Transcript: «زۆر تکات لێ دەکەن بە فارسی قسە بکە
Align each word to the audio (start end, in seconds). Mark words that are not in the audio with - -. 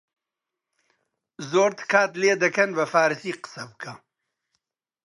«زۆر 1.51 1.71
تکات 1.79 2.11
لێ 2.21 2.33
دەکەن 2.43 2.69
بە 2.77 2.85
فارسی 2.93 3.31
قسە 3.43 3.63
بکە 3.69 3.93